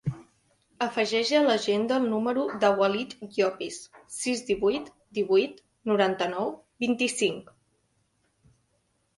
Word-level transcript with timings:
Afegeix 0.85 1.33
a 1.39 1.41
l'agenda 1.47 1.99
el 2.01 2.07
número 2.13 2.45
del 2.63 2.73
Walid 2.79 3.13
Llopis: 3.35 3.77
sis, 4.21 4.41
divuit, 4.49 4.89
divuit, 5.19 5.63
noranta-nou, 5.91 6.51
vint-i-cinc. 6.87 7.55